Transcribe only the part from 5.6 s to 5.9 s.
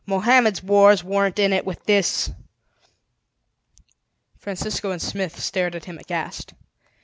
at